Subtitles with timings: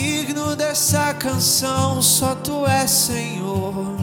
[0.00, 3.96] Digno dessa canção, só tu és Senhor.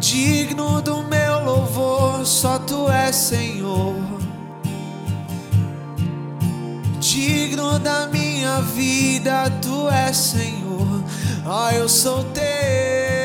[0.00, 3.96] Digno do meu louvor, só tu és Senhor.
[6.98, 11.04] Digno da minha vida, tu és Senhor.
[11.44, 13.21] Ah, eu sou teu.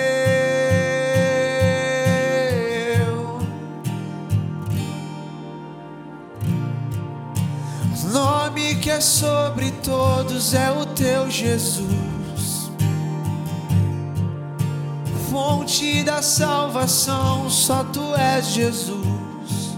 [8.88, 12.72] Que é sobre todos é o teu Jesus.
[15.30, 19.76] Fonte da salvação, só tu és Jesus.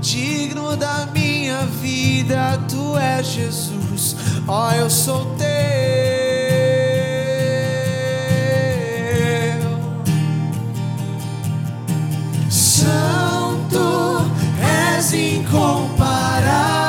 [0.00, 4.16] Digno da minha vida, tu és Jesus.
[4.48, 5.99] Ó, eu sou teu.
[15.12, 16.79] És incomparável,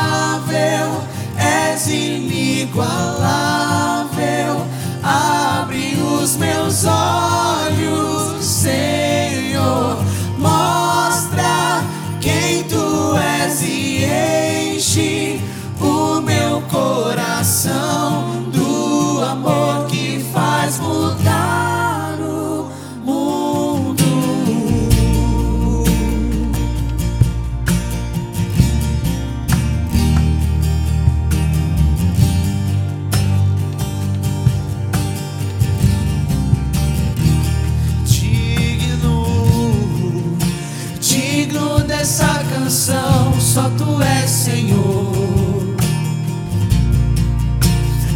[44.42, 45.76] Senhor.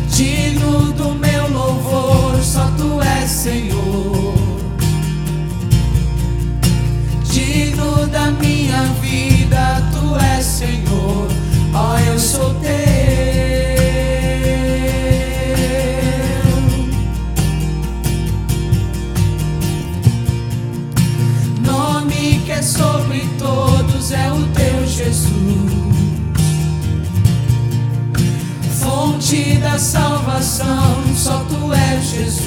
[0.09, 3.74] Digno do meu louvor, só tu és Senhor.
[32.15, 32.45] Jesus.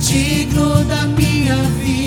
[0.00, 2.01] Digno da minha vida,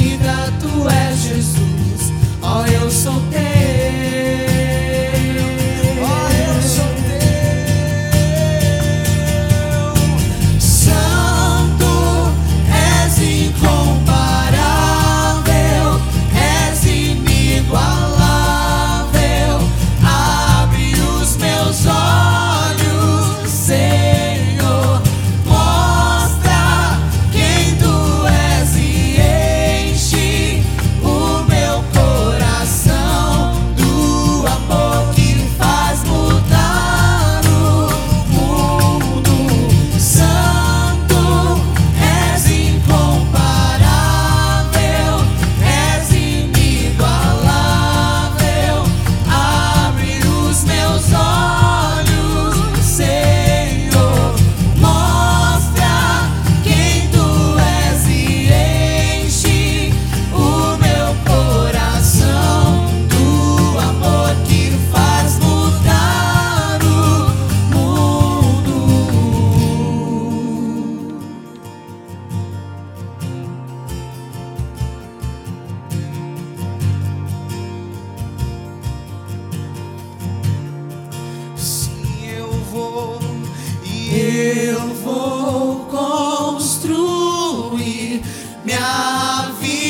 [88.65, 89.84] mi-a fi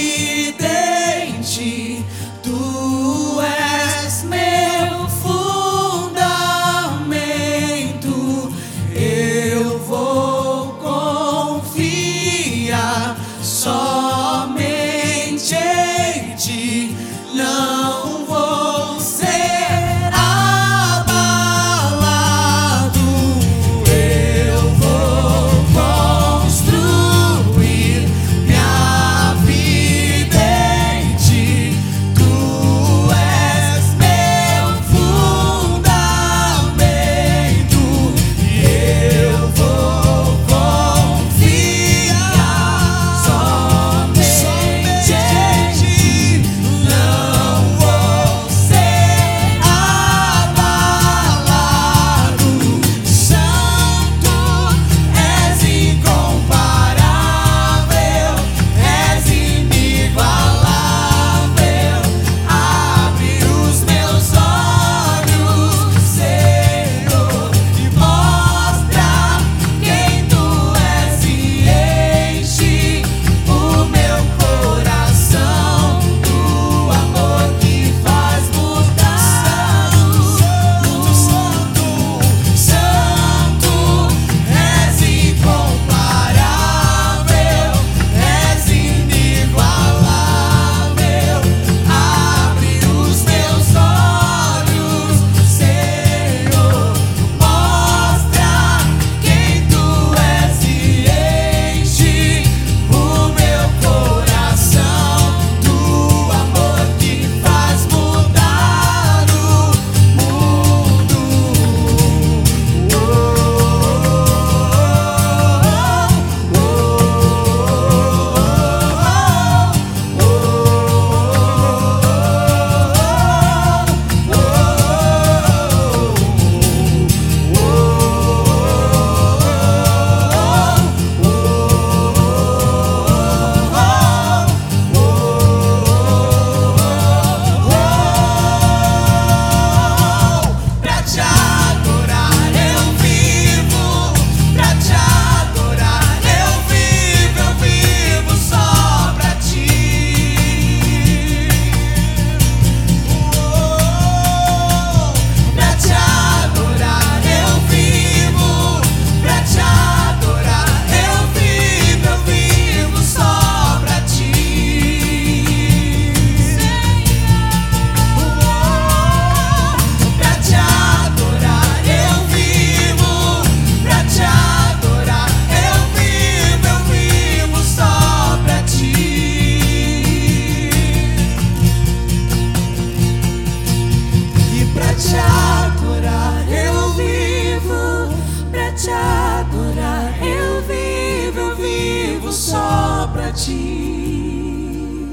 [193.36, 195.12] ti.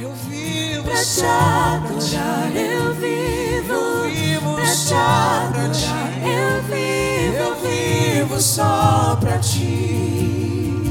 [0.00, 7.54] Eu vivo pra te adorar, eu vivo, eu vivo pra te adorar, eu vivo, eu
[7.60, 10.82] vivo só pra ti.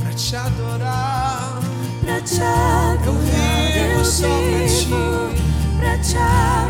[0.00, 1.60] Pra te adorar,
[2.02, 3.36] pra te adorar, eu vivo,
[3.76, 4.86] eu vivo só pra ti,
[5.78, 6.69] pra te adorar.